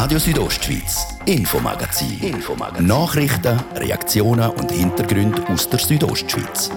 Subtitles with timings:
[0.00, 2.20] Radio Südostschweiz, Infomagazin.
[2.22, 2.86] Infomagazin.
[2.86, 6.70] Nachrichten, Reaktionen und Hintergründe aus der Südostschweiz.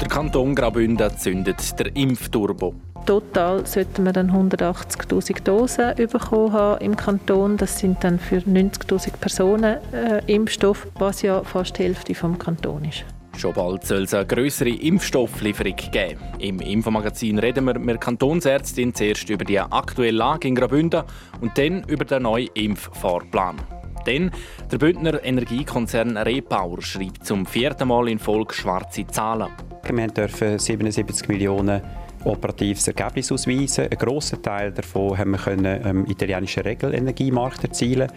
[0.00, 2.76] Der Kanton Graubünden zündet der Impfturbo.
[3.04, 7.56] Total sollten wir dann 180'000 Dosen bekommen haben im Kanton.
[7.56, 12.84] Das sind dann für 90'000 Personen äh, Impfstoff, was ja fast die Hälfte vom Kanton
[12.84, 13.04] ist.
[13.38, 16.18] Schon bald soll es eine grössere Impfstofflieferung geben.
[16.40, 21.04] Im Infomagazin reden wir mit Kantonsärztin zuerst über die aktuelle Lage in Graubünden
[21.40, 23.60] und dann über den neuen Impffahrplan.
[24.08, 24.32] Denn
[24.72, 29.52] der Bündner Energiekonzern Repower schreibt zum vierten Mal in Folge schwarze Zahlen.
[29.88, 31.80] Wir dürfen 77 Millionen
[32.24, 33.88] operatives Ergebnis ausweisen.
[33.90, 38.10] Ein grosser Teil davon haben wir können, ähm, italienischen Regelenergiemarkt erzielen.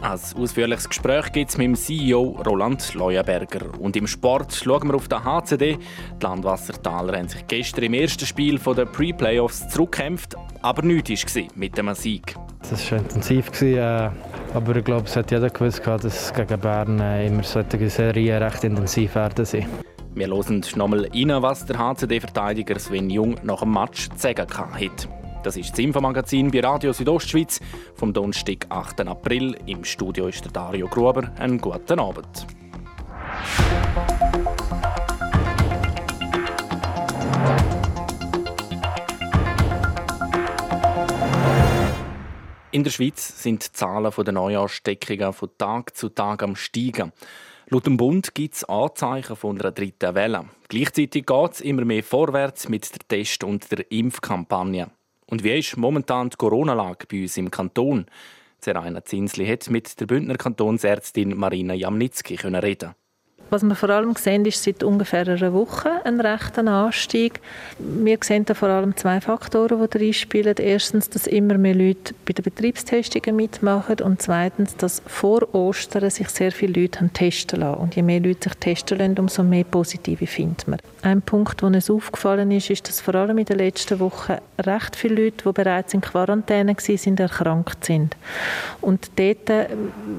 [0.00, 3.78] Ein ausführliches Gespräch gibt es mit dem CEO Roland Leuenberger.
[3.80, 5.76] Und im Sport schauen wir auf den HCD.
[5.76, 11.76] Die Landwassertaler haben sich gestern im ersten Spiel der Pre-Playoffs zurückgekämpft, aber nichts war mit
[11.76, 12.36] dem Sieg.
[12.70, 14.10] Das war intensiv, äh,
[14.54, 18.64] aber ich glaube, es hat jeder gewusst, dass gegen Bern äh, immer solche Serien recht
[18.64, 19.66] intensiv werden sind.
[20.18, 25.08] Wir hören nochmal rein, was der HCD-Verteidiger Sven Jung nach dem Match zu sagen hat.
[25.44, 27.60] Das ist das Infomagazin bei Radio Südostschweiz
[27.94, 29.06] vom Donnerstag, 8.
[29.06, 29.56] April.
[29.66, 31.30] Im Studio ist der Dario Gruber.
[31.38, 32.48] Einen guten Abend.
[42.72, 47.12] In der Schweiz sind die Zahlen der Neuansteckungen von Tag zu Tag am steigen.
[47.70, 50.46] Laut dem Bund gibt es Anzeichen von einer dritten Welle.
[50.68, 54.90] Gleichzeitig geht es immer mehr vorwärts mit der Test- und der Impfkampagne.
[55.26, 58.06] Und wie ist momentan die Corona-Lage bei uns im Kanton?
[58.58, 62.94] Zeraina Zinsli hat mit der Bündner Kantonsärztin Marina Jamnitzki reden
[63.50, 67.40] was wir vor allem sehen, ist seit ungefähr einer Woche ein rechter Anstieg.
[67.78, 70.56] Wir sehen da vor allem zwei Faktoren, die reinspielen.
[70.58, 76.28] Erstens, dass immer mehr Leute bei den Betriebstestungen mitmachen und zweitens, dass vor Ostern sich
[76.28, 77.80] sehr viele Leute haben testen lassen.
[77.80, 80.78] Und je mehr Leute sich testen lassen, umso mehr Positive findet man.
[81.02, 84.96] Ein Punkt, der uns aufgefallen ist, ist, dass vor allem in den letzten Wochen recht
[84.96, 88.16] viele Leute, die bereits in Quarantäne waren, erkrankt sind.
[88.80, 89.68] Und dort äh,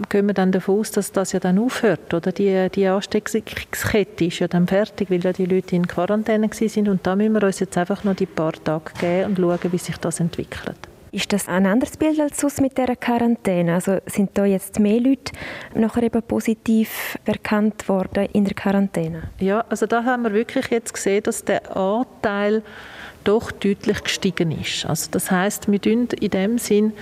[0.10, 2.32] gehen wir dann davon aus, dass das ja dann aufhört, oder?
[2.32, 6.88] Die, die Ansteckung Ansteckungskette ist ja dann fertig, weil ja die Leute in Quarantäne sind
[6.88, 9.78] und da müssen wir uns jetzt einfach noch die paar Tage geben und schauen, wie
[9.78, 10.78] sich das entwickelt.
[11.12, 13.74] Ist das ein anderes Bild als sonst mit der Quarantäne?
[13.74, 15.32] Also sind da jetzt mehr Leute
[15.74, 19.24] nachher eben positiv erkannt worden in der Quarantäne?
[19.40, 22.62] Ja, also da haben wir wirklich jetzt gesehen, dass der Anteil
[23.24, 24.86] doch deutlich gestiegen ist.
[24.86, 26.94] Also das heißt, wir tun in dem Sinn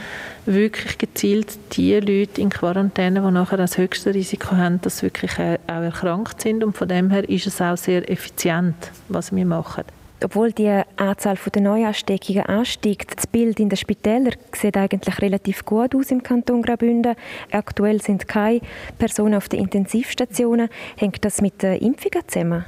[0.45, 5.33] wirklich gezielt die Leute in Quarantäne, die nachher das höchste Risiko haben, dass sie wirklich
[5.33, 9.83] auch erkrankt sind und von dem her ist es auch sehr effizient, was wir machen.
[10.23, 15.93] Obwohl die Anzahl der Neuansteckungen ansteigt, das Bild in den Spitälern sieht eigentlich relativ gut
[15.93, 17.15] aus im Kanton Graubünden.
[17.51, 18.61] Aktuell sind keine
[18.97, 20.69] Personen auf den Intensivstationen.
[20.95, 22.65] Hängt das mit den Impfungen zusammen?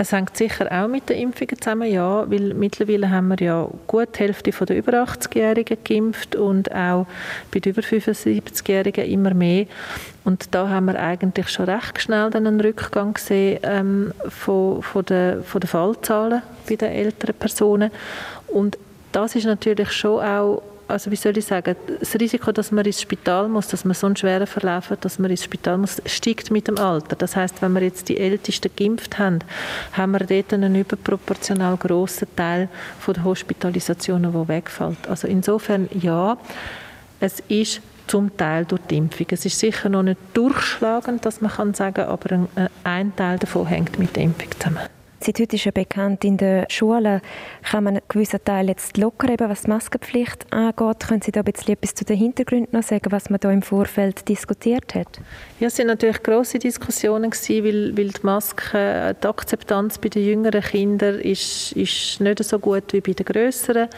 [0.00, 4.10] Es hängt sicher auch mit den Impfungen zusammen, ja, weil mittlerweile haben wir ja gut
[4.14, 7.06] die Hälfte der über 80-Jährigen geimpft und auch
[7.52, 9.66] bei den über 75-Jährigen immer mehr.
[10.22, 15.42] Und da haben wir eigentlich schon recht schnell einen Rückgang gesehen ähm, von, von, den,
[15.42, 17.90] von den Fallzahlen bei den älteren Personen.
[18.46, 18.78] Und
[19.10, 23.02] das ist natürlich schon auch also wie soll ich sagen, das Risiko, dass man ins
[23.02, 26.50] Spital muss, dass man so einen schweren Verlauf hat, dass man ins Spital muss, steigt
[26.50, 27.14] mit dem Alter.
[27.14, 29.40] Das heißt, wenn wir jetzt die Ältesten geimpft haben,
[29.92, 32.68] haben wir dort einen überproportional grossen Teil
[32.98, 35.06] von der Hospitalisationen, der wegfällt.
[35.08, 36.38] Also insofern ja,
[37.20, 39.26] es ist zum Teil durch die Impfung.
[39.30, 42.48] Es ist sicher noch nicht durchschlagend, dass man kann sagen, aber ein,
[42.84, 44.97] ein Teil davon hängt mit der Impfung zusammen.
[45.28, 47.20] Seit heute ist ja bekannt, in den Schulen
[47.62, 51.06] kann man einen gewissen Teil jetzt locker was die Maskenpflicht angeht.
[51.06, 54.26] Können Sie da ein etwas zu den Hintergründen noch sagen, was man da im Vorfeld
[54.26, 55.20] diskutiert hat?
[55.60, 60.24] Ja, es sind natürlich grosse Diskussionen gewesen, weil, weil die Maske, die Akzeptanz bei den
[60.24, 63.88] jüngeren Kindern ist, ist nicht so gut wie bei den größeren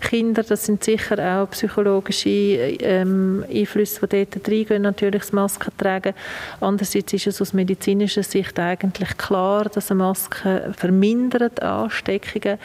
[0.00, 0.44] Kindern.
[0.48, 6.14] Das sind sicher auch psychologische ähm, Einflüsse, die dort reingehen, natürlich das Maskentragen.
[6.60, 12.58] Andererseits ist es aus medizinischer Sicht eigentlich klar, dass eine Maske vermindert Ansteckungen.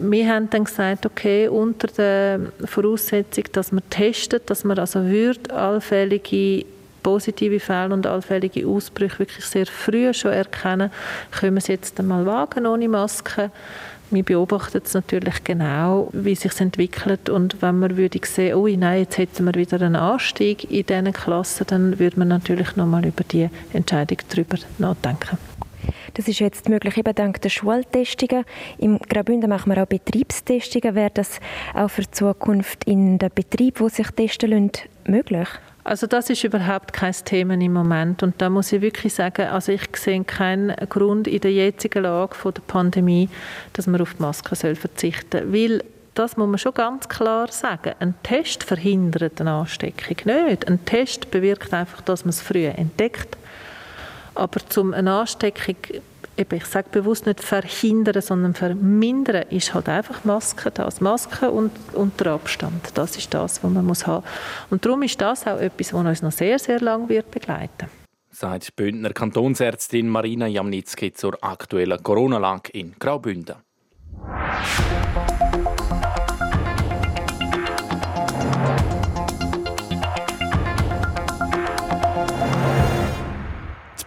[0.00, 5.52] Wir haben dann gesagt, okay, unter der Voraussetzung, dass man testet, dass man also würde
[5.52, 6.64] allfällige
[7.06, 10.90] positive Fälle und allfällige Ausbrüche wirklich sehr früh schon erkennen,
[11.30, 13.52] können wir es jetzt einmal wagen ohne Maske.
[14.10, 18.66] Wir beobachten es natürlich genau, wie es sich entwickelt und wenn man würde sehen, oh
[18.66, 23.06] nein, jetzt hätten wir wieder einen Anstieg in diesen Klassen, dann würde man natürlich nochmal
[23.06, 25.38] über die Entscheidung darüber nachdenken.
[26.16, 28.46] Das ist jetzt möglich eben dank der Schultestungen.
[28.78, 30.94] Im Graubünden machen wir auch Betriebstestungen.
[30.94, 31.40] Wäre das
[31.74, 35.46] auch für die Zukunft in den Betrieb, wo sich testen lassen, möglich?
[35.84, 39.72] Also das ist überhaupt kein Thema im Moment und da muss ich wirklich sagen, also
[39.72, 43.28] ich sehe keinen Grund in der jetzigen Lage der Pandemie,
[43.74, 45.84] dass man auf die Maske verzichten soll, weil
[46.14, 47.92] das muss man schon ganz klar sagen.
[48.00, 50.66] Ein Test verhindert eine Ansteckung nicht.
[50.66, 53.36] Ein Test bewirkt einfach, dass man es früh entdeckt.
[54.36, 55.76] Aber zum eine Ansteckung,
[56.36, 61.00] eben, ich sage bewusst nicht verhindern, sondern vermindern, ist halt einfach Maske das.
[61.00, 62.92] Maske und, und der Abstand.
[62.94, 64.24] Das ist das, was man muss haben.
[64.70, 67.88] Und darum ist das auch etwas, was uns noch sehr, sehr lange wird begleiten
[68.38, 73.56] sagt Bündner Kantonsärztin Marina Jamnitzki zur aktuellen Corona-Lage in Graubünden.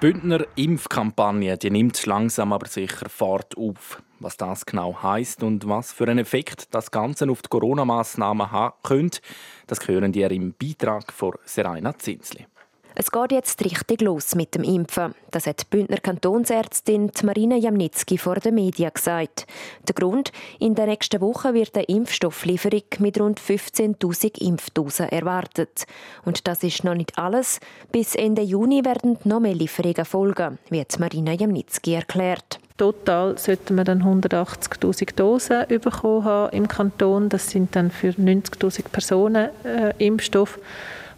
[0.01, 4.01] Die Bündner Impfkampagne die nimmt langsam aber sicher Fahrt auf.
[4.21, 8.77] Was das genau heißt und was für einen Effekt das Ganze auf die Corona-Massnahmen haben
[8.81, 9.19] könnte,
[9.67, 12.47] das hören ihr im Beitrag von Seraina Zinsli.
[12.95, 15.13] Es geht jetzt richtig los mit dem Impfen.
[15.31, 19.45] Das hat die Bündner Kantonsärztin Marina Jamnitzki vor den Medien gesagt.
[19.87, 20.31] Der Grund?
[20.59, 25.85] In der nächsten Woche wird eine Impfstofflieferung mit rund 15.000 Impfdosen erwartet.
[26.25, 27.59] Und das ist noch nicht alles.
[27.91, 32.59] Bis Ende Juni werden noch mehr Lieferungen folgen, wie Marina Jamnitzki erklärt.
[32.77, 37.29] Total sollten wir dann 180.000 Dosen bekommen haben im Kanton.
[37.29, 40.57] Das sind dann für 90.000 Personen äh, Impfstoff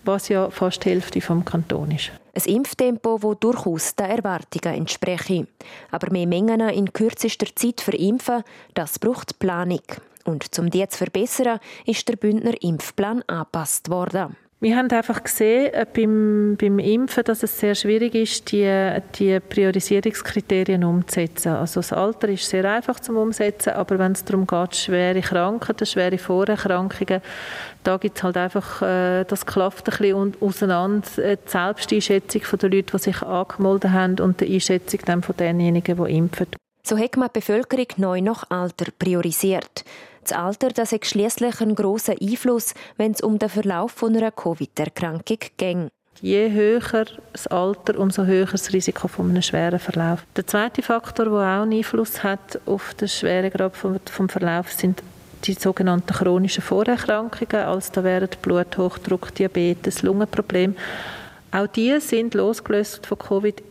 [0.04, 2.12] was ja fast die Hälfte vom Kanton ist.
[2.34, 5.48] Ein Impftempo, das durchaus den Erwartungen entspreche.
[5.92, 8.44] Aber mehr Mengen in kürzester Zeit verimpfen,
[8.74, 9.82] das braucht Planung.
[10.24, 14.36] Und um die zu verbessern, ist der Bündner Impfplan angepasst worden.
[14.64, 19.40] Wir haben einfach gesehen äh, beim, beim Impfen, dass es sehr schwierig ist, die, die
[19.40, 21.54] Priorisierungskriterien umzusetzen.
[21.54, 25.88] Also das Alter ist sehr einfach zum Umsetzen, aber wenn es darum geht, schwere Krankheiten,
[25.88, 27.22] schwere Vorerkrankungen,
[27.84, 32.70] da gibt es halt einfach, äh, das klafft ein bisschen auseinander, äh, die Selbsteinschätzung der
[32.70, 36.46] Leute, die sich angemeldet haben und die Einschätzung dann von denjenigen, die impfen.
[36.84, 39.84] So hat man die Bevölkerung neu nach Alter priorisiert.
[40.32, 44.32] Das Alter das hat schließlich einen grossen Einfluss, wenn es um den Verlauf von einer
[44.32, 45.90] Covid-Erkrankung ging.
[46.22, 50.24] Je höher das Alter, umso höher das Risiko von einem schweren Verlauf.
[50.38, 55.04] Der zweite Faktor, der auch einen Einfluss hat auf den Schweregrad vom, Verlauf, sind
[55.44, 60.78] die sogenannten chronischen Vorerkrankungen, als da wären Bluthochdruck, Diabetes, Lungenproblem.
[61.52, 63.62] Auch die sind losgelöst von Covid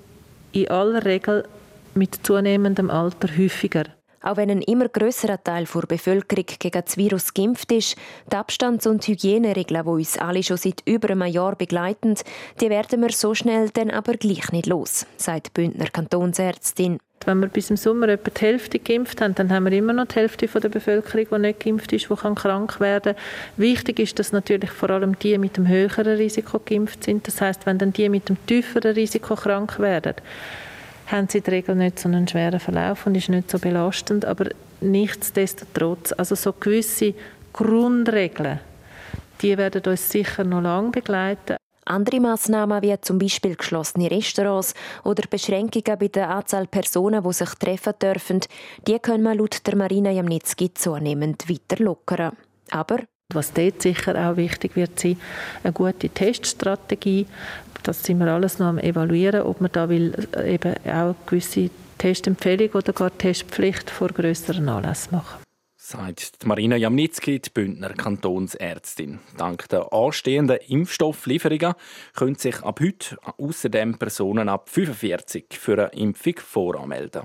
[0.52, 1.48] in aller Regel
[1.94, 3.84] mit zunehmendem Alter häufiger.
[4.22, 7.96] Auch wenn ein immer größerer Teil der Bevölkerung gegen das Virus geimpft ist,
[8.30, 12.14] die Abstands- und Hygieneregeln, die uns alle schon seit über einem Jahr begleiten,
[12.60, 16.98] die werden wir so schnell dann aber gleich nicht los, sagt die Bündner Kantonsärztin.
[17.26, 20.06] Wenn wir bis im Sommer etwa die Hälfte geimpft haben, dann haben wir immer noch
[20.06, 23.22] die Hälfte der Bevölkerung, die nicht geimpft ist, die krank werden kann.
[23.58, 27.26] Wichtig ist, dass natürlich vor allem die mit dem höheren Risiko geimpft sind.
[27.26, 30.14] Das heißt, wenn dann die mit dem tieferen Risiko krank werden,
[31.10, 34.24] haben sie in der Regel nicht so einen schweren Verlauf und ist nicht so belastend,
[34.24, 37.14] aber nichtsdestotrotz, also so gewisse
[37.52, 38.60] Grundregeln,
[39.42, 41.56] die werden uns sicher noch lange begleiten.
[41.86, 47.50] Andere Massnahmen wie zum Beispiel geschlossene Restaurants oder Beschränkungen bei der Anzahl Personen, die sich
[47.54, 48.40] treffen dürfen,
[48.86, 52.36] die können wir laut der Marina Jamnitzki zunehmend weiter lockern.
[52.70, 53.00] Aber
[53.34, 55.16] was dort sicher auch wichtig wird sein,
[55.62, 57.26] eine gute Teststrategie,
[57.82, 61.70] das sind wir alles noch am evaluieren, ob man da will, äh, eben auch gewisse
[61.98, 65.40] Testempfehlung oder gar Testpflicht vor größeren Anlässen machen
[65.90, 69.18] sagt Marina Jamnitzki, die Bündner Kantonsärztin.
[69.36, 71.74] Dank der anstehenden Impfstofflieferungen
[72.14, 77.22] können sich ab heute außerdem Personen ab 45 für eine Impfung voranmelden.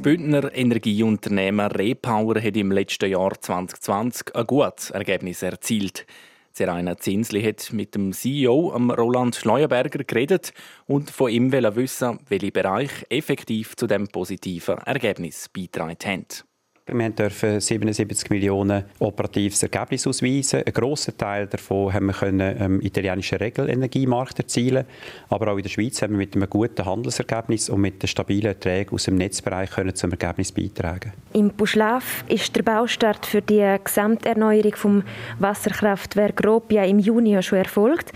[0.00, 6.06] Das Bündner Energieunternehmen Repower hat im letzten Jahr 2020 ein gutes Ergebnis erzielt.
[6.52, 10.54] Seraina Zinsli hat mit dem CEO Roland Schleuenberger geredet
[10.86, 16.49] und von ihm wissen, welche Bereiche effektiv zu dem positiven Ergebnis beitragen haben.
[16.92, 20.62] Wir dürfen 77 Millionen operatives Ergebnis ausweisen.
[20.64, 24.84] Ein grosser Teil davon haben wir können im italienischen Regelenergiemarkt erzielen.
[25.28, 28.46] Aber auch in der Schweiz haben wir mit einem guten Handelsergebnis und mit den stabilen
[28.46, 31.12] Erträgen aus dem Netzbereich können zum Ergebnis beitragen.
[31.32, 35.02] Im Buschlaf ist der Baustart für die Gesamterneuerung vom
[35.38, 38.12] Wasserkraftwerk Ropia im Juni schon erfolgt.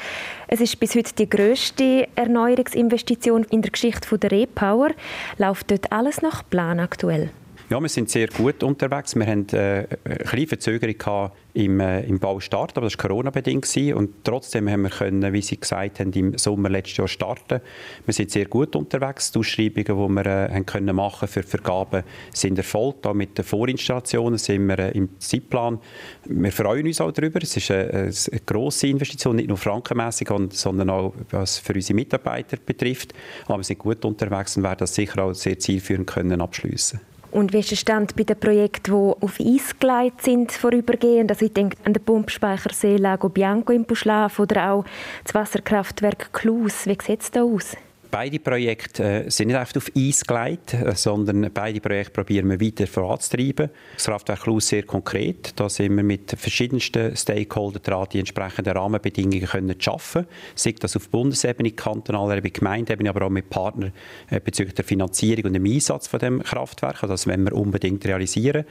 [0.49, 4.91] Es ist bis heute die grösste Erneuerungsinvestition in der Geschichte der Repower.
[5.39, 7.31] Läuft dort alles nach Plan aktuell?
[7.71, 9.17] Ja, wir sind sehr gut unterwegs.
[9.17, 13.75] Wir hatten äh, eine kleine Verzögerung im, äh, im Baustart, aber das war Corona-bedingt.
[13.95, 17.63] Und trotzdem haben wir können, wie Sie gesagt haben, im Sommer letztes Jahr starten.
[18.05, 19.33] Wir sind sehr gut unterwegs.
[19.33, 22.03] Die Ausschreibungen, die wir äh, haben können machen für Vergaben,
[22.35, 23.07] sind erfolgt.
[23.07, 25.79] Auch mit den Vorinstallationen sind wir äh, im Zeitplan.
[26.27, 27.43] Wir freuen uns auch darüber.
[27.43, 32.59] Es ist eine, eine grosse Investition, nicht nur frankenmässig, sondern auch was für unsere Mitarbeiter
[32.59, 33.15] betrifft.
[33.47, 37.14] Aber wir sind gut unterwegs und werden das sicher auch sehr zielführend können abschließen.
[37.35, 41.33] Und wie ist der Stand bei den Projekten, die auf Eis gelegt sind, vorübergehend?
[41.33, 44.85] Also ich denke an den Pumpspeichersee Lago Bianco in Buschlaf oder auch
[45.25, 46.87] das Wasserkraftwerk Klus.
[46.87, 47.77] Wie sieht es da aus?
[48.15, 52.61] Beide Projekte äh, sind nicht einfach auf Eis gelegt, äh, sondern beide Projekte probieren wir
[52.61, 53.71] weiter voranzutreiben.
[53.95, 55.53] Das Kraftwerk Klaus sehr konkret.
[55.57, 60.29] Da sind wir mit verschiedensten Stakeholdern dran, die entsprechenden Rahmenbedingungen können schaffen.
[60.55, 63.93] Sei das auf Bundesebene, kantonaler Ebene, Gemeindeebene, aber auch mit Partnern
[64.31, 67.03] äh, bezüglich der Finanzierung und dem Einsatz von dem Kraftwerk.
[67.03, 68.65] Also das wollen wir unbedingt realisieren.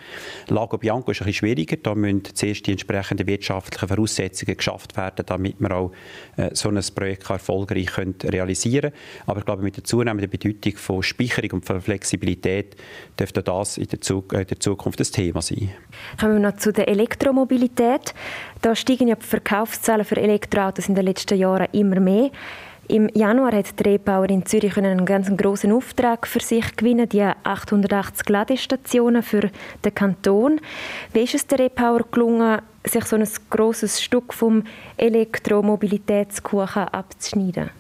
[0.48, 1.76] Lago Bianco ist ein schwieriger.
[1.76, 5.92] Da müssen zuerst die entsprechenden wirtschaftlichen Voraussetzungen geschafft werden, damit wir auch
[6.54, 9.33] so ein Projekt erfolgreich realisieren können.
[9.34, 12.76] Aber ich glaube, mit der zunehmenden Bedeutung von Speicherung und Flexibilität
[13.20, 15.72] dürfte das in der, Zug in der Zukunft ein Thema sein.
[16.20, 18.14] Kommen wir noch zu der Elektromobilität.
[18.62, 22.30] Da steigen ja die Verkaufszahlen für Elektroautos in den letzten Jahren immer mehr.
[22.88, 27.24] Im Januar hat die Repauer in Zürich einen ganz großen Auftrag für sich gewinnen, die
[27.24, 29.50] 880 Ladestationen für
[29.84, 30.62] den Kanton.
[31.12, 34.62] Wie ist es der Repauer gelungen, sich so ein großes Stück vom
[34.98, 37.72] Elektromobilitätskuchen abzuschneiden?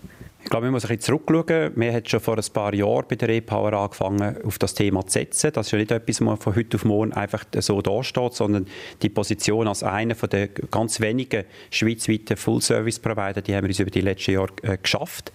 [0.44, 1.72] Ich glaube, man muss ein bisschen zurückschauen.
[1.76, 5.14] Wir haben schon vor ein paar Jahren bei der E-Power angefangen, auf das Thema zu
[5.14, 5.52] setzen.
[5.54, 8.68] Das ist ja nicht etwas, was von heute auf morgen einfach so dasteht, sondern
[9.02, 14.02] die Position als einer der ganz wenigen schweizweiten Full-Service-Provider, die haben wir uns über die
[14.02, 15.32] letzten Jahre äh, geschafft.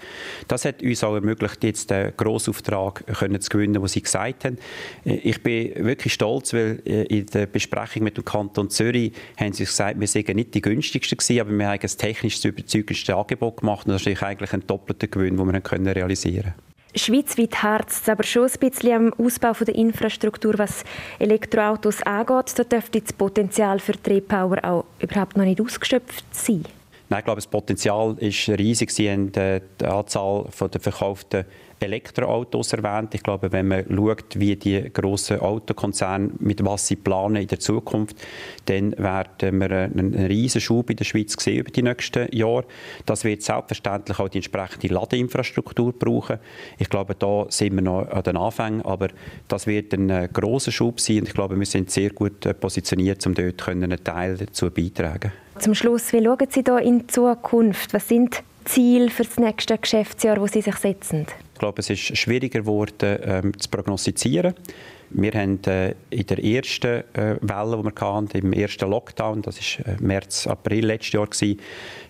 [0.47, 4.59] Das hat uns auch ermöglicht, jetzt den Grossauftrag können zu gewinnen, den Sie gesagt haben.
[5.05, 9.55] Äh, ich bin wirklich stolz, weil äh, in der Besprechung mit dem Kanton Zürich haben
[9.55, 13.61] Sie gesagt, wir seien nicht die günstigsten gewesen, aber wir haben ein technisch überzeugendste Angebot
[13.61, 16.69] gemacht und das ist eigentlich ein doppelter den Gewinn, den wir können realisieren können.
[16.95, 20.85] Schweizweit harzt es aber schon ein bisschen am Ausbau der Infrastruktur, was
[21.19, 22.59] Elektroautos angeht.
[22.59, 26.65] Da dürfte das Potenzial für die Repower auch überhaupt noch nicht ausgeschöpft sein.
[27.11, 28.91] Nein, ich glaube, das Potenzial ist riesig.
[28.91, 31.45] Sie haben äh, die Anzahl der verkauften
[31.81, 33.15] Elektroautos erwähnt.
[33.15, 37.61] Ich glaube, wenn man schaut, wie die grossen Autokonzerne mit was sie planen in der
[37.61, 38.17] Zukunft,
[38.67, 42.65] dann werden wir einen, riesen Schub in der Schweiz sehen über die nächsten Jahre.
[43.07, 46.39] Das wird selbstverständlich auch die entsprechende Ladeinfrastruktur brauchen.
[46.79, 49.09] Ich glaube, da sind wir noch an den Anfängen, aber
[49.49, 52.55] das wird ein äh, großer Schub sein und ich glaube, wir sind sehr gut äh,
[52.55, 55.33] positioniert, um dort einen Teil dazu beitragen.
[55.59, 57.93] Zum Schluss, wie schauen Sie da in die Zukunft?
[57.93, 61.27] Was sind Ziele für das nächste Geschäftsjahr, das Sie sich setzen?
[61.59, 64.55] Ich glaube, es ist schwieriger geworden ähm, zu prognostizieren.
[65.11, 69.57] Wir haben äh, in der ersten äh, Welle, die wir hatten, im ersten Lockdown, das
[69.59, 71.59] war äh, März, April letztes Jahr, gewesen,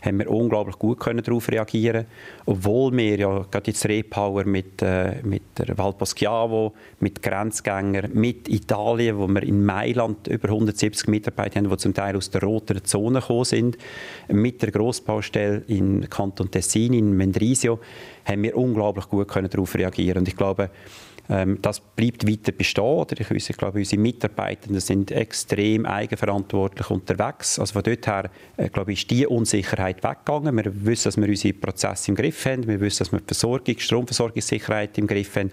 [0.02, 2.06] haben wir unglaublich gut können darauf reagieren
[2.46, 4.82] Obwohl wir ja gerade jetzt Repower mit,
[5.22, 11.60] mit der Val Poschiavo, mit Grenzgängern, mit Italien, wo wir in Mailand über 170 Mitarbeiter
[11.60, 13.78] haben, die zum Teil aus der roten Zone gekommen sind,
[14.28, 17.78] mit der Grossbaustelle in Kanton Tessin, in Mendrisio,
[18.24, 20.18] haben wir unglaublich gut können darauf reagieren.
[20.18, 20.70] Und ich glaube,
[21.28, 22.84] ähm, das bleibt weiter bestehen.
[22.84, 27.58] Oder ich, ich glaube, unsere Mitarbeitenden sind extrem eigenverantwortlich unterwegs.
[27.58, 30.56] Also von dort her äh, glaube ich, ist die Unsicherheit weggegangen.
[30.56, 32.66] Wir wissen, dass wir unsere Prozesse im Griff haben.
[32.66, 35.52] Wir wissen, dass wir die Versorgung, Stromversorgungssicherheit im Griff haben.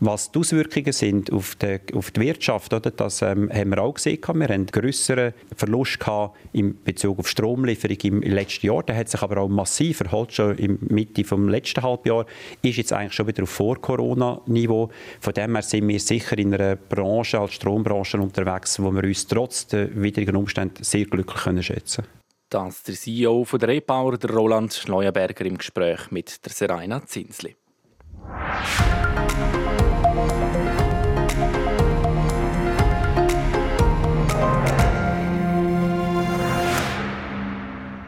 [0.00, 3.94] Was die Auswirkungen sind auf die, auf die Wirtschaft, oder, das ähm, haben wir auch
[3.94, 4.20] gesehen.
[4.34, 8.82] Wir haben grösseren Verlust gehabt in Bezug auf Stromlieferung im letzten Jahr.
[8.82, 12.26] Der hat sich aber auch massiv erholt, schon in Mitte des letzten Halbjahres.
[12.62, 14.90] Ist jetzt eigentlich schon wieder auf Vor-Corona-Niveau.
[15.20, 19.26] Von dem her sind wir sicher in einer Branche als Strombranche unterwegs, wo wir uns
[19.26, 22.16] trotz der widrigen Umstände sehr glücklich können schätzen können.
[22.48, 27.04] Das ist der CEO von der E-Power, der Roland Neuenberger, im Gespräch mit der Serena
[27.04, 27.56] Zinsli.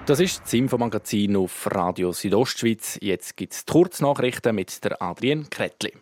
[0.07, 2.97] Das ist das Infomagazin auf Radio Südostschweiz.
[3.03, 5.93] Jetzt gibt es Kurznachrichten mit der Adrienne Kretli.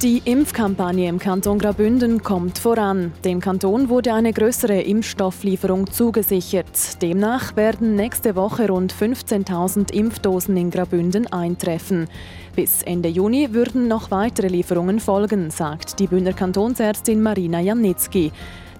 [0.00, 3.12] Die Impfkampagne im Kanton Graubünden kommt voran.
[3.24, 7.02] Dem Kanton wurde eine größere Impfstofflieferung zugesichert.
[7.02, 12.06] Demnach werden nächste Woche rund 15.000 Impfdosen in Graubünden eintreffen.
[12.54, 18.30] Bis Ende Juni würden noch weitere Lieferungen folgen, sagt die Bündner Kantonsärztin Marina Jamnitzki.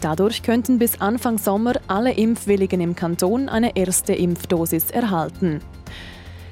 [0.01, 5.59] Dadurch könnten bis Anfang Sommer alle Impfwilligen im Kanton eine erste Impfdosis erhalten.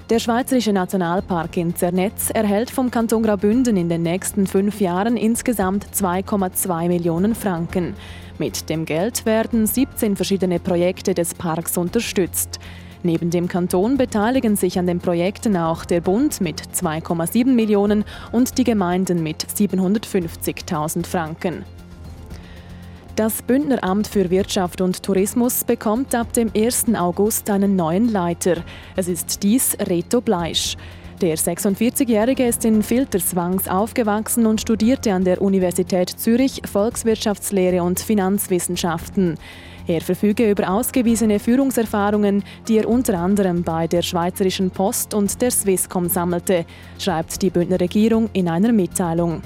[0.09, 5.85] Der Schweizerische Nationalpark in Zernetz erhält vom Kanton Graubünden in den nächsten fünf Jahren insgesamt
[5.93, 7.97] 2,2 Millionen Franken.
[8.39, 12.61] Mit dem Geld werden 17 verschiedene Projekte des Parks unterstützt.
[13.03, 18.59] Neben dem Kanton beteiligen sich an den Projekten auch der Bund mit 2,7 Millionen und
[18.59, 21.65] die Gemeinden mit 750.000 Franken.
[23.17, 26.95] Das Bündneramt für Wirtschaft und Tourismus bekommt ab dem 1.
[26.97, 28.57] August einen neuen Leiter.
[28.95, 30.77] Es ist dies Reto Bleisch.
[31.23, 39.39] Der 46-Jährige ist in Filterswangs aufgewachsen und studierte an der Universität Zürich Volkswirtschaftslehre und Finanzwissenschaften.
[39.87, 45.53] Er verfüge über ausgewiesene Führungserfahrungen, die er unter anderem bei der Schweizerischen Post und der
[45.53, 46.67] Swisscom sammelte,
[46.99, 49.41] schreibt die Bündner Regierung in einer Mitteilung.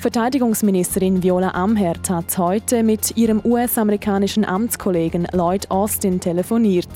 [0.00, 6.88] Verteidigungsministerin Viola Amherd hat heute mit ihrem US-amerikanischen Amtskollegen Lloyd Austin telefoniert.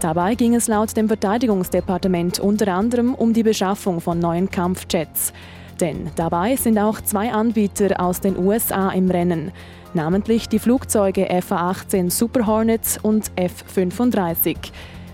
[0.00, 5.32] Dabei ging es laut dem Verteidigungsdepartement unter anderem um die Beschaffung von neuen Kampfjets.
[5.80, 9.50] Denn dabei sind auch zwei Anbieter aus den USA im Rennen,
[9.94, 14.58] namentlich die Flugzeuge FA-18 Super Hornets und F-35.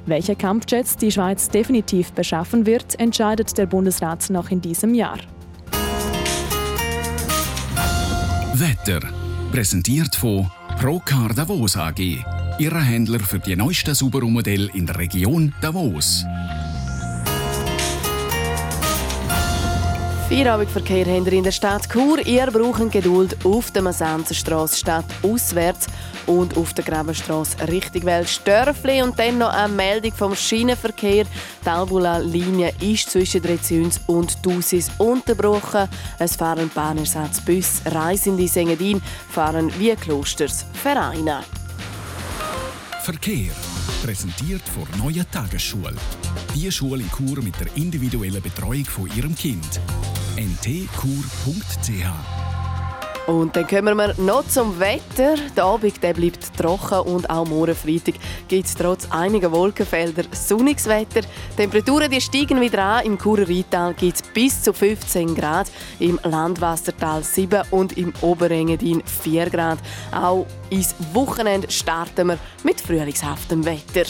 [0.07, 5.19] Welche Kampfjets die Schweiz definitiv beschaffen wird, entscheidet der Bundesrat noch in diesem Jahr.
[8.61, 9.01] Wetter.
[9.53, 10.51] Präsentiert von
[10.81, 12.01] Procar Davos AG.
[12.59, 16.25] Ihrer Händler für die neuesten Subaru-Modelle in der Region Davos.
[20.29, 22.19] Feierabendverkehr haben in der Stadt Chur.
[22.27, 25.87] Ihr braucht Geduld auf der Masanzerstraße statt auswärts
[26.27, 29.01] und auf der Grabenstraße Richtung Weltstörfli.
[29.01, 31.25] Und dann noch eine Meldung vom Schienenverkehr.
[31.65, 35.89] Die Albula-Linie ist zwischen Drezüns und Dusis unterbrochen.
[36.19, 37.81] Es fahren Bahnersatzbus.
[37.87, 41.41] Reisende Sengedin fahren wie Klosters Vereine.
[43.03, 43.53] Verkehr.
[44.05, 45.97] Präsentiert von Neue Tagesschule.
[46.55, 49.81] Die Schule in Chur mit der individuellen Betreuung von Ihrem Kind.
[50.39, 52.05] ntkur.ch
[53.27, 55.35] und dann kommen wir noch zum Wetter.
[55.57, 58.15] Der Abend der bleibt trocken und auch morgen Freitag
[58.47, 61.23] gibt es trotz einiger Wolkenfelder sonniges Wetter.
[61.23, 63.05] Die Temperaturen die steigen wieder an.
[63.05, 69.51] Im Churer gibt es bis zu 15 Grad, im Landwassertal 7 und im Oberengadin 4
[69.51, 69.79] Grad.
[70.13, 74.09] Auch ins Wochenende starten wir mit frühlingshaftem Wetter.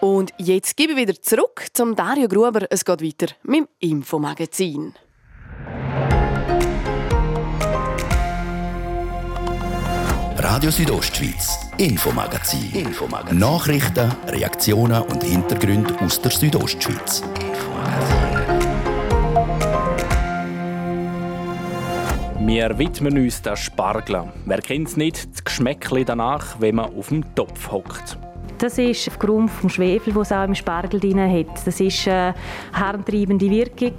[0.00, 2.66] Und jetzt gebe ich wieder zurück zum Dario Gruber.
[2.70, 4.94] Es geht weiter mit dem Infomagazin.
[10.36, 12.72] Radio Südostschweiz, Infomagazin.
[12.72, 13.38] Infomagazin.
[13.38, 17.22] Nachrichten, Reaktionen und Hintergründe aus der Südostschweiz.
[22.38, 24.32] Wir widmen uns der Spargel.
[24.46, 28.16] Wer kennt es nicht, das Geschmäckchen danach, wenn man auf dem Topf hockt.
[28.58, 31.64] Das ist aufgrund des Schwefel, den es auch im Spargel drin hat.
[31.64, 32.34] Das ist eine
[32.72, 33.92] harntreibende Wirkung.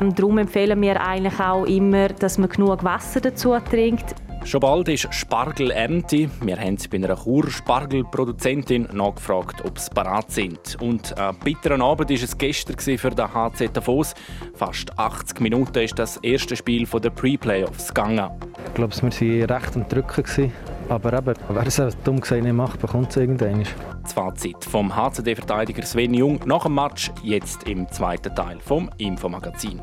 [0.00, 4.14] Und darum empfehlen wir eigentlich auch immer, dass man genug Wasser dazu trinkt.
[4.44, 6.28] Schon bald ist Spargelernte.
[6.42, 10.76] Wir haben bei einer Chur-Spargelproduzentin nachgefragt, ob sie parat sind.
[10.82, 14.12] Und ein bitterer Abend war es gestern für den HZ Davos.
[14.54, 18.30] Fast 80 Minuten ist das erste Spiel der Pre-Playoffs gegangen.
[18.66, 20.52] Ich glaube, wir waren recht am Drücken.
[20.90, 23.64] Aber eben, wer es dumm gesagt nicht macht, bekommt es irgendwann.
[24.02, 29.80] Das Fazit vom HCD-Verteidiger Sven Jung nach dem Match, jetzt im zweiten Teil vom Infomagazin.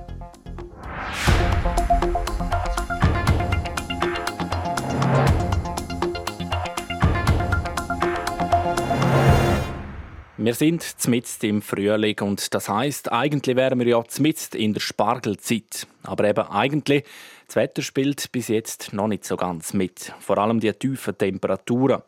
[10.43, 14.79] Wir sind mitten im Frühling und das heißt, eigentlich wären wir ja mitten in der
[14.79, 15.85] Spargelzeit.
[16.01, 17.03] Aber eben eigentlich,
[17.45, 20.11] das Wetter spielt bis jetzt noch nicht so ganz mit.
[20.19, 22.01] Vor allem die tiefen Temperaturen.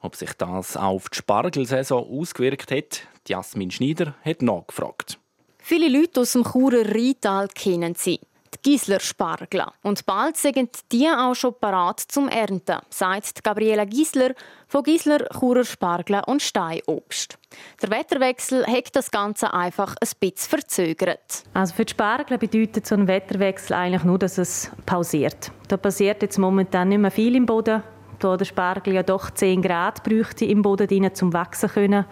[0.00, 5.18] Ob sich das auf die Spargelsaison ausgewirkt hat, Jasmin Schneider hat nachgefragt.
[5.58, 8.18] Viele Leute aus dem Churer Rheintal kennen sie
[8.62, 9.64] Gisler Spargel.
[9.82, 14.34] Und bald sind die auch schon parat zum Ernten, sagt Gabriela Gisler
[14.68, 17.38] von Gisler Churer Spargel und Steinobst.
[17.82, 21.44] Der Wetterwechsel hat das Ganze einfach ein bisschen verzögert.
[21.52, 25.50] Also für die Spargel bedeutet so ein Wetterwechsel eigentlich nur, dass es pausiert.
[25.68, 27.82] Da passiert jetzt momentan nicht mehr viel im Boden
[28.24, 32.06] da der Spargel ja doch 10 Grad bräuchte im Boden drin, zum wachsen können.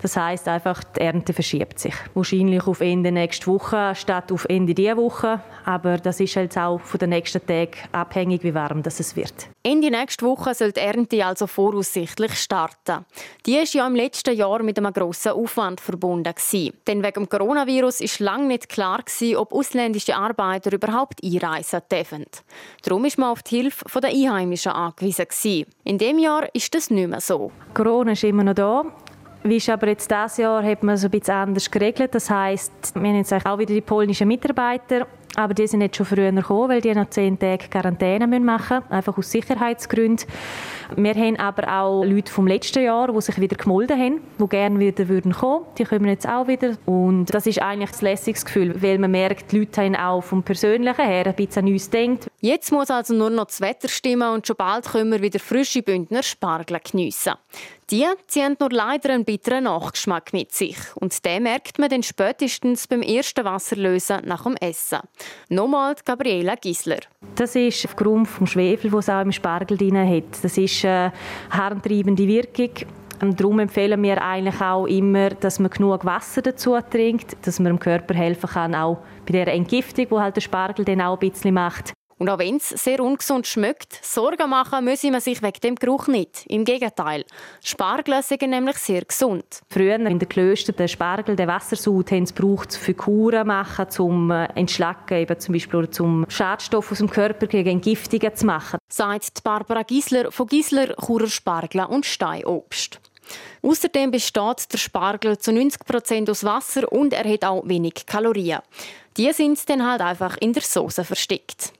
[0.00, 1.94] Das heißt einfach, die Ernte verschiebt sich.
[2.14, 5.40] Wahrscheinlich auf Ende nächste Woche statt auf Ende dieser Woche.
[5.64, 9.48] Aber das ist halt auch von den nächsten Tagen abhängig, wie warm das es wird.
[9.62, 13.04] Ende nächste Woche soll die Ernte also voraussichtlich starten.
[13.44, 16.74] Die ist ja im letzten Jahr mit einem grossen Aufwand verbunden gewesen.
[16.86, 22.24] Denn wegen dem Coronavirus ist lange nicht klar gewesen, ob ausländische Arbeiter überhaupt einreisen dürfen.
[22.82, 25.66] Darum ist man auf die Hilfe der Einheimischen angewiesen gewesen.
[25.84, 27.50] In dem Jahr ist das nicht mehr so.
[27.74, 28.84] Corona ist immer noch da.
[29.44, 32.14] Wie ist aber jetzt dieses Jahr hat man so ein bisschen anders geregelt.
[32.14, 35.06] Das heißt, wir haben jetzt auch wieder die polnischen Mitarbeiter
[35.38, 38.92] aber die sind jetzt schon früher gekommen, weil die noch zehn Tage Quarantäne machen müssen,
[38.92, 40.26] einfach aus Sicherheitsgründen.
[40.96, 44.78] Wir haben aber auch Leute vom letzten Jahr, die sich wieder gemolden haben, die gerne
[44.78, 45.66] wieder würden kommen.
[45.76, 46.76] Die kommen jetzt auch wieder.
[46.86, 50.42] Und das ist eigentlich ein lässiges Gefühl, weil man merkt, die Leute haben auch vom
[50.42, 52.30] Persönlichen her ein bisschen an uns gedacht.
[52.40, 55.82] Jetzt muss also nur noch das Wetter stimmen und schon bald können wir wieder frische
[55.82, 57.34] Bündner Spargel geniessen.
[57.90, 60.76] Die ziehen nur leider einen bitteren Nachgeschmack mit sich.
[60.96, 64.98] Und den merkt man dann spätestens beim ersten Wasserlösen nach dem Essen.
[65.48, 67.00] Nochmal Gabriela Gisler.
[67.34, 70.44] Das ist aufgrund des Schwefel, es auch im Spargel drin hat.
[70.44, 71.12] Das ist eine
[71.50, 72.70] harntreibende Wirkung.
[73.20, 77.72] Und darum empfehlen wir eigentlich auch immer, dass man genug Wasser dazu trinkt, dass man
[77.72, 81.30] dem Körper helfen kann, auch bei der Entgiftung, die halt der Spargel dann auch ein
[81.30, 81.92] bisschen macht.
[82.18, 86.08] Und auch wenn es sehr ungesund schmeckt, Sorgen machen müssen man sich wegen dem Geruch
[86.08, 86.44] nicht.
[86.48, 87.24] Im Gegenteil.
[87.62, 89.60] Spargel sind nämlich sehr gesund.
[89.70, 94.30] Früher in den Klöstern den Spargel, den Wassersud, haben sie gebraucht für Kuren machen, zum
[94.30, 98.78] äh, Entschlacken, eben zum Beispiel oder zum Schadstoff aus dem Körper gegen Entgiftungen zu machen.
[98.88, 103.00] Sagt Barbara Gisler von Gisler Churer Spargel und Steinobst.
[103.62, 108.60] Außerdem besteht der Spargel zu 90% aus Wasser und er hat auch wenig Kalorien.
[109.16, 111.72] Die sind dann halt einfach in der Soße versteckt.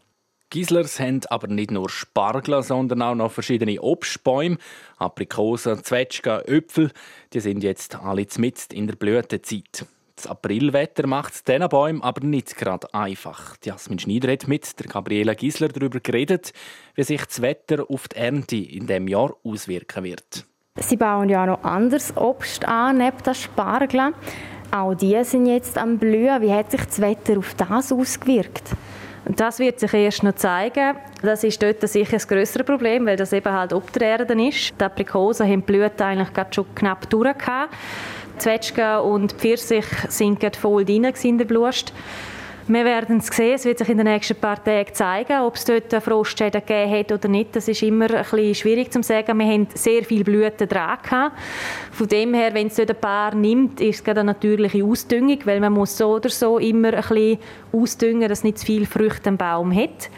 [0.50, 4.56] Gislers haben aber nicht nur Spargel, sondern auch noch verschiedene Obstbäume,
[4.96, 6.90] Aprikosen, Zwetschgen, Äpfel.
[7.32, 9.84] Die sind jetzt alle mitten in der Blütezeit.
[10.16, 13.56] Das Aprilwetter macht es diesen Bäumen aber nicht gerade einfach.
[13.62, 16.52] Jasmin Schneider hat mit der Gabriela Gisler darüber geredet,
[16.94, 20.44] wie sich das Wetter auf die Ernte in diesem Jahr auswirken wird.
[20.80, 24.12] Sie bauen ja noch anderes Obst an, neben das Spargel.
[24.70, 26.42] Auch die sind jetzt am Blühen.
[26.42, 28.74] Wie hat sich das Wetter auf das ausgewirkt?
[29.24, 30.96] Das wird sich erst noch zeigen.
[31.22, 34.72] Das ist dort sicher das größere Problem, weil das eben halt ob der Erde ist.
[34.81, 37.35] Die Aprikosen haben die Blüte eigentlich gerade schon knapp durch.
[38.38, 41.92] Zwetschgen und Pfirsich sind gerade voll drin in der Blust.
[42.70, 43.54] Wir werden es sehen.
[43.54, 47.12] Es wird sich in den nächsten paar Tagen zeigen, ob es dort Frostschäden gegeben hat
[47.12, 47.57] oder nicht.
[47.57, 49.38] Das ist immer ein bisschen schwierig zu sagen.
[49.38, 50.98] Wir haben sehr viele Blüten dran
[51.92, 55.61] Von dem her, wenn es dort ein paar nimmt, ist es eine natürliche Ausdüngung, weil
[55.61, 57.38] man muss so oder so immer ein bisschen
[57.72, 60.11] ausdüngen, dass nicht zu viel Früchte am Baum hat.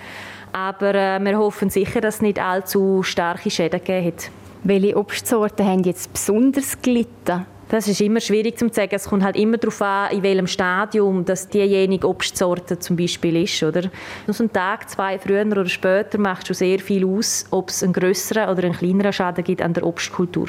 [0.50, 4.30] Aber äh, wir hoffen sicher, dass es nicht allzu starke Schäden gegeben hat.
[4.64, 7.46] Welche Obstsorten haben jetzt besonders gelitten?
[7.70, 8.90] Das ist immer schwierig zu sagen.
[8.92, 13.62] Es kommt halt immer darauf an, in welchem Stadium das diejenige Obstsorte zum Beispiel ist.
[13.62, 13.82] Oder?
[14.26, 17.92] So einen Tag, zwei früher oder später macht schon sehr viel aus, ob es einen
[17.92, 20.48] größeren oder einen kleineren Schaden gibt an der Obstkultur.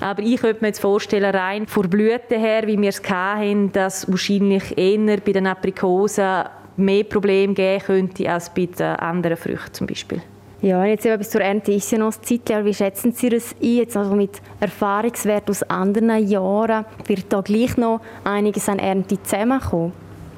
[0.00, 4.10] Aber ich könnte mir jetzt vorstellen, rein von Blüten her, wie wir es hatten, dass
[4.10, 6.44] wahrscheinlich eher bei den Aprikosen
[6.78, 10.22] mehr Probleme geben könnte als bei den anderen Früchten zum Beispiel.
[10.64, 12.64] Ja, jetzt eben bis zur Ernte ist ja noch das Zeitjahr.
[12.64, 16.86] Wie schätzen Sie das ein, jetzt also mit Erfahrungswert aus anderen Jahren?
[17.04, 19.92] Wird da gleich noch einiges an Ernte zusammenkommen?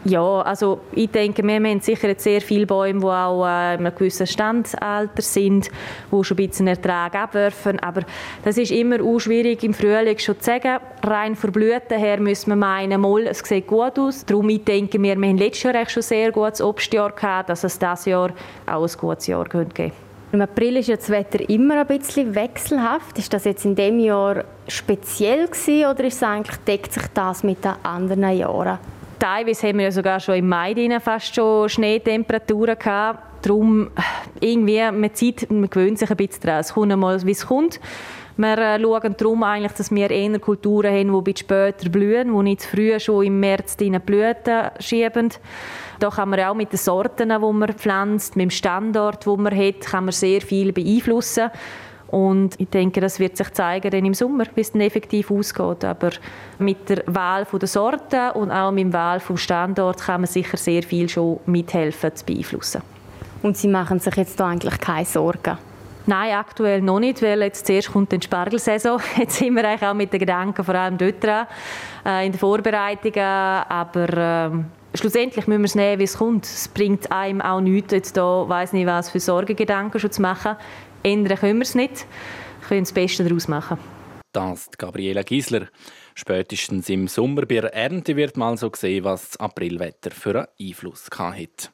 [0.05, 3.87] Ja, also ich denke, wir haben sicher jetzt sehr viele Bäume, die auch äh, in
[3.87, 5.71] einem gewissen Standalter sind,
[6.11, 7.79] die schon ein bisschen Ertrag abwerfen.
[7.79, 8.03] Aber
[8.45, 10.81] das ist immer auch schwierig im Frühling schon zu sagen.
[11.05, 14.27] Rein von Blüten her müssen wir meinen, mal, es sieht gut aus.
[14.27, 17.79] Darum ich denke wir, wir haben letztes Jahr schon sehr gutes Obstjahr gehabt, dass es
[17.79, 18.33] dieses Jahr
[18.67, 20.06] auch ein gutes Jahr geben könnte.
[20.37, 23.19] Im April ist ja das Wetter immer ein bisschen wechselhaft.
[23.19, 27.65] Ist das jetzt in dem Jahr speziell gewesen, oder ist eigentlich, deckt sich das mit
[27.65, 28.79] den anderen Jahren?
[29.19, 33.47] Teilweise haben wir ja sogar schon im Mai fast schon Schneetemperaturen gehabt.
[33.47, 33.89] Darum
[34.39, 36.61] irgendwie mit Zeit, man gewöhnt sich ein bisschen daran.
[36.61, 37.81] Es kommt einmal, wie es kommt.
[38.39, 42.43] Wir äh, schauen darum eigentlich, dass wir eher Kulturen haben, die ein später blühen, die
[42.43, 45.31] nicht zu früh schon im März die Blüten schieben.
[45.99, 49.57] Da kann man auch mit den Sorten, die man pflanzt, mit dem Standort, den man
[49.57, 51.51] hat, kann man sehr viel beeinflussen.
[52.09, 55.85] Und ich denke, das wird sich zeigen dann im Sommer, wie es dann effektiv ausgeht.
[55.85, 56.11] Aber
[56.59, 60.57] mit der Wahl der Sorten und auch mit der Wahl des Standorts kann man sicher
[60.57, 62.83] sehr viel schon mithelfen zu beeinflussen.
[63.43, 65.59] Und Sie machen sich jetzt da eigentlich keine Sorgen?
[66.09, 69.01] Nein, aktuell noch nicht, weil jetzt zuerst kommt die Spargelsaison.
[69.19, 71.49] Jetzt sind wir eigentlich auch mit den Gedanken vor allem dort dran,
[72.05, 73.25] äh, in den Vorbereitungen.
[73.25, 76.45] Aber äh, schlussendlich müssen wir es nehmen, wie es kommt.
[76.45, 80.57] Es bringt einem auch nichts, jetzt da, weiss nicht was, für Sorgengedanken schon zu machen.
[81.03, 82.07] Ändern können wir es nicht.
[82.61, 83.79] Wir können das Beste daraus machen.
[84.33, 85.67] Das ist Gabriela Giesler.
[86.15, 90.47] Spätestens im Sommer bei der Ernte wird mal so gesehen, was das Aprilwetter für einen
[90.61, 91.73] Einfluss hat.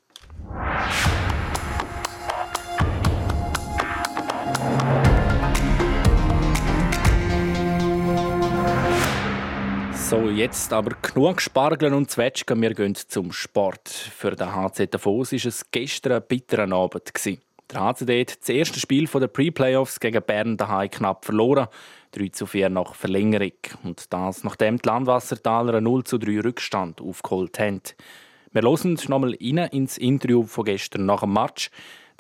[10.13, 12.61] So, jetzt aber genug Spargeln und Zwetschgen.
[12.61, 13.89] Wir gehen zum Sport.
[13.89, 17.11] Für den HZ Davos war es gestern ein bitterer Abend.
[17.25, 21.67] Der HCD hat das erste Spiel der Pre-Playoffs gegen Bern daheim knapp verloren.
[22.11, 23.57] 3 zu 4 nach Verlängerung.
[23.85, 27.81] Und das, nachdem die Landwassertaler einen 0 zu 3 Rückstand aufgeholt haben.
[28.51, 31.71] Wir hören nochmal rein ins Interview von gestern nach dem Match.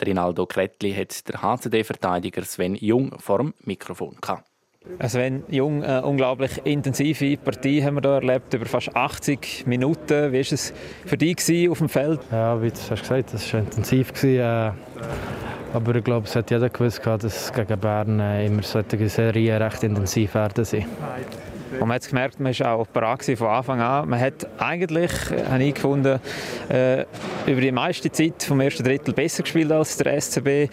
[0.01, 4.52] Der Rinaldo Kretli hat der HCD-Verteidiger Sven Jung vor dem Mikrofon gehabt.
[5.07, 10.33] Sven Jung, eine unglaublich intensive Partie haben wir hier erlebt, über fast 80 Minuten.
[10.33, 10.73] Wie war es
[11.05, 12.21] für dich auf dem Feld?
[12.31, 14.25] Ja, wie du hast gesagt, das war intensiv.
[14.25, 14.73] Äh,
[15.73, 19.83] aber ich glaube, es hat jeder gewusst, dass gegen Bern äh, immer solche Serien recht
[19.85, 20.65] intensiv werden.
[20.65, 20.85] Sein.
[21.81, 24.09] Und man hat gemerkt, man war auch bereit von Anfang an.
[24.09, 25.11] Man hat eigentlich,
[25.51, 26.21] habe ich gefunden,
[26.69, 27.05] äh,
[27.47, 30.47] über die meiste Zeit vom ersten Drittel besser gespielt als der SCB.
[30.47, 30.69] Äh,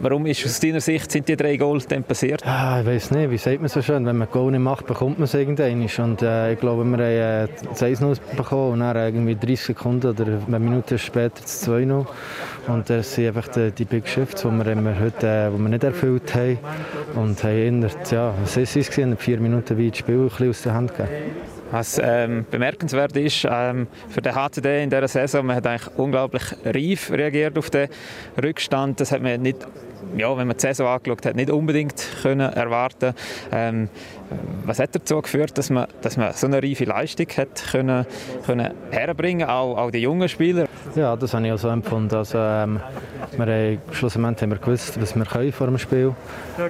[0.00, 2.44] warum ist aus deiner Sicht sind die drei Goals dann passiert?
[2.46, 5.18] Ah, ich weiß nicht, wie sagt man so schön, wenn man Goal nicht macht, bekommt
[5.18, 5.80] man es irgendwann.
[5.80, 10.08] Und äh, ich glaube, wir haben äh, das 1-0 bekommen und dann irgendwie 30 Sekunden
[10.08, 12.06] oder eine Minute später das 2-0.
[12.66, 15.84] Und das sind einfach die, die Big Shifts, die wir, heute, äh, die wir nicht
[15.84, 16.58] erfüllt haben.
[17.14, 20.62] Und haben innerhalb, ja, was ist es, in vier Minuten wie das Spiel ein aus
[20.62, 21.36] der Hand gegeben.
[21.70, 26.42] Was ähm, bemerkenswert ist ähm, für den HCD in dieser Saison, man hat eigentlich unglaublich
[26.64, 27.88] reif reagiert auf den
[28.42, 28.98] Rückstand.
[28.98, 29.58] Das hat man nicht,
[30.16, 33.14] ja, wenn man die Saison angeschaut hat, nicht unbedingt können erwarten.
[33.52, 33.88] Ähm,
[34.64, 38.06] was hat dazu geführt, dass man, dass man so eine reife Leistung hat können,
[38.46, 40.66] können herbringen, auch, auch die jungen Spieler?
[40.94, 42.14] Ja, das habe ich auch so empfunden.
[42.14, 42.80] Also, ähm,
[43.36, 46.14] wir haben, schlussendlich haben wir gewusst, was wir können vor dem Spiel.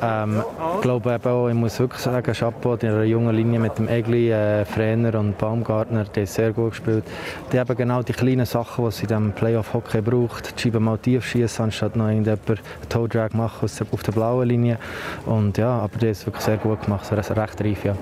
[0.00, 0.42] Ähm,
[0.76, 4.30] ich glaube eben auch, ich muss wirklich sagen, Chapeau, die jungen Linie mit dem Egli,
[4.30, 7.04] äh, Frener und Baumgartner, die haben sehr gut gespielt.
[7.52, 10.56] Die haben genau die kleinen Sachen, die es in diesem Playoff-Hockey braucht.
[10.56, 14.78] Die Scheibe mal tief schießen, anstatt noch irgendjemand Toe-Drag machen auf der blauen Linie.
[15.26, 17.14] Und ja, aber die haben es wirklich sehr gut gemacht, so
[17.50, 17.96] recht reif, ja.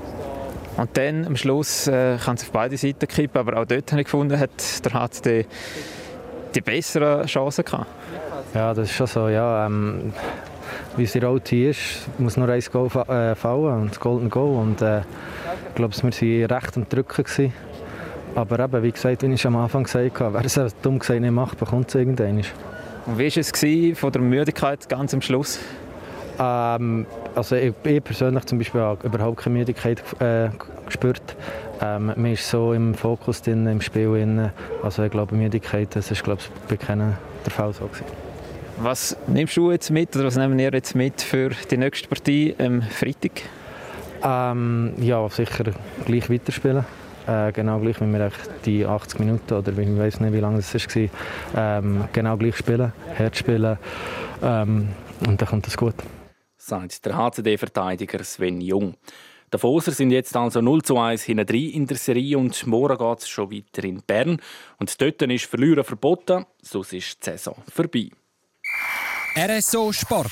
[0.76, 4.02] Und dann am Schluss äh, kann es auf beide Seiten kippen, aber auch dort habe
[4.02, 5.46] ich gefunden, hat der HCD
[6.54, 7.87] die besseren Chancen gehabt.
[8.54, 9.28] Ja, das ist schon so.
[9.28, 10.12] Ja, ähm,
[10.96, 14.56] wie es in OT ist, muss nur ein Goal äh, fallen und das Golden Goal.
[14.56, 17.24] Und, äh, ich glaube, wir waren recht am Drücken.
[17.24, 17.52] Gewesen.
[18.34, 21.30] Aber eben, wie gesagt, wie ich am Anfang gesagt habe, wer es dumm gesagt nicht
[21.30, 22.42] macht, bekommt es irgendwann.
[23.06, 25.58] Und wie war es von der Müdigkeit ganz am Schluss?
[26.38, 30.51] Ähm, also ich, ich, persönlich zum Beispiel habe überhaupt keine Müdigkeit äh,
[30.87, 31.37] gespürt.
[31.81, 34.09] Ähm, man ist so im Fokus drin, im Spiel.
[34.09, 34.51] Drin.
[34.83, 38.05] Also ich glaube, Müdigkeit, das ist glaube ich, bei keinem der Fall so gewesen.
[38.81, 42.55] Was nimmst du jetzt mit oder was nehmen wir jetzt mit für die nächste Partie
[42.59, 43.42] am Freitag?
[44.22, 45.64] Ähm, ja, sicher
[46.07, 46.85] gleich weiterspielen.
[47.27, 48.31] Äh, genau gleich, wie wir
[48.64, 51.09] die 80 Minuten oder ich weiß nicht, wie lange es war,
[51.57, 53.79] ähm, genau gleich spielen, hart spielen
[54.42, 54.88] ähm,
[55.27, 55.94] und dann kommt es gut.
[56.68, 58.94] Sagt der HCD-Verteidiger Sven Jung.
[59.50, 63.20] Die Foser sind jetzt also 0 zu 1 hinten in der Serie und morgen geht
[63.20, 64.38] es schon weiter in Bern.
[64.78, 68.11] Und dort ist Verlieren verboten, sonst ist die Saison vorbei.
[69.35, 70.31] RSO Sport.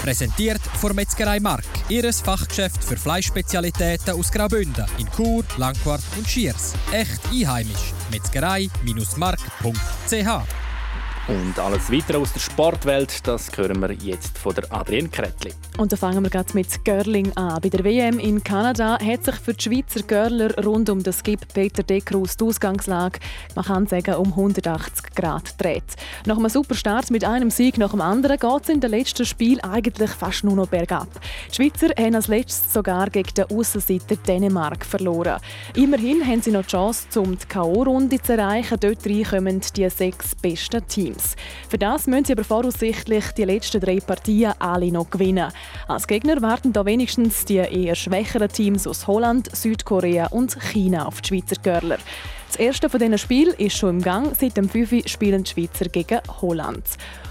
[0.00, 1.64] Präsentiert von Metzgerei Mark.
[1.88, 6.74] Ihres Fachgeschäft für Fleischspezialitäten aus Graubünden in Chur, Langquart und Schiers.
[6.92, 7.92] Echt einheimisch.
[8.12, 10.61] Metzgerei-mark.ch
[11.28, 15.52] und alles weitere aus der Sportwelt, das hören wir jetzt von der Adrienne Kretli.
[15.78, 17.60] Und da fangen wir gerade mit Girling an.
[17.60, 21.40] Bei der WM in Kanada hat sich für die Schweizer Girler rund um das Skip
[21.54, 23.20] Peter Deckrus die Ausgangslage,
[23.54, 25.84] man kann sagen, um 180 Grad dreht.
[26.26, 29.24] Nach einem super Start mit einem Sieg nach dem anderen geht es in den letzten
[29.24, 31.08] Spiel eigentlich fast nur noch bergab.
[31.50, 35.40] Die Schweizer haben als letztes sogar gegen den Aussenseiter Dänemark verloren.
[35.74, 38.78] Immerhin haben sie noch die Chance, um die K.O.-Runde zu erreichen.
[38.80, 41.11] Dort kommen die sechs besten Teams.
[41.12, 41.36] Teams.
[41.68, 45.52] Für das müssen sie aber voraussichtlich die letzten drei Partien alle noch gewinnen.
[45.88, 51.20] Als Gegner warten da wenigstens die eher schwächeren Teams aus Holland, Südkorea und China auf
[51.20, 51.98] die Schweizer Görler.
[52.52, 54.36] Das erste von diesen Spielen ist schon im Gang.
[54.38, 55.08] Seit dem 5.
[55.08, 56.84] spielen die Schweizer gegen Holland.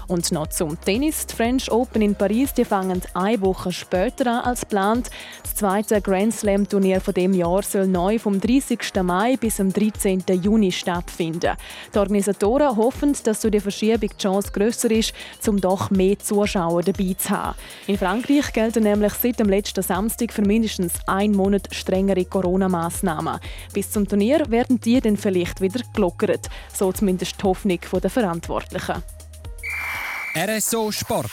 [0.08, 1.26] Und noch zum Tennis.
[1.26, 5.10] Die French Open in Paris die fangen eine Woche später an als geplant.
[5.42, 8.78] Das zweite Grand Slam Turnier von dem Jahr soll neu vom 30.
[9.02, 10.24] Mai bis zum 13.
[10.42, 11.56] Juni stattfinden.
[11.94, 15.14] Die Organisatoren hoffen, dass durch die Verschiebung die Chance grösser ist,
[15.46, 17.56] um doch mehr Zuschauer dabei zu haben.
[17.86, 23.38] In Frankreich gelten nämlich seit dem letzten Samstag für mindestens einen Monat strengere Corona-Massnahmen.
[23.72, 26.48] Bis zum Turnier werden die dann vielleicht wieder gelockert.
[26.72, 29.02] So zumindest die Hoffnung der Verantwortlichen.
[30.34, 31.30] RSO Sport.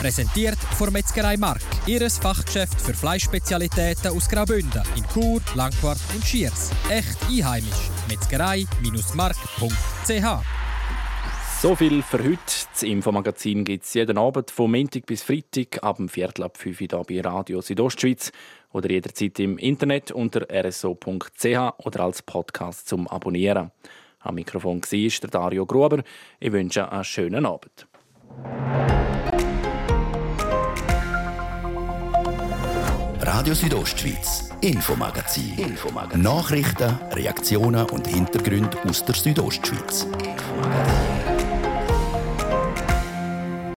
[0.00, 1.62] Präsentiert von Metzgerei Mark.
[1.86, 6.70] Ihres Fachgeschäft für Fleischspezialitäten aus Graubünden in Chur, Langquart und Schiers.
[6.90, 7.88] Echt einheimisch.
[8.08, 10.44] Metzgerei-mark.ch
[11.64, 12.36] so viel für heute.
[12.74, 16.78] Das Infomagazin gibt es jeden Abend von Montag bis Freitag ab dem Viertel ab 5
[16.92, 18.32] Uhr bei Radio Südostschweiz
[18.74, 21.46] oder jederzeit im Internet unter rso.ch
[21.78, 23.70] oder als Podcast zum Abonnieren.
[24.20, 26.02] Am Mikrofon war der Dario Gruber.
[26.40, 27.86] Ich wünsche einen schönen Abend.
[33.20, 35.56] Radio Südostschweiz, Infomagazin.
[35.58, 36.22] Infomagazin.
[36.22, 40.04] Nachrichten, Reaktionen und Hintergründe aus der Südostschweiz.
[40.04, 41.23] Infomagazin.